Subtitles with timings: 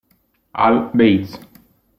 [0.65, 1.37] Al Bates